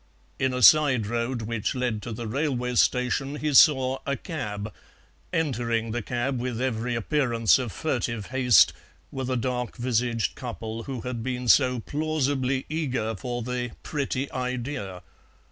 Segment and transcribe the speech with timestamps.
[0.39, 4.73] In a side road which led to the railway station he saw a cab;
[5.31, 8.73] entering the cab with every appearance of furtive haste
[9.11, 15.03] were the dark visaged couple who had been so plausibly eager for the "pretty idea."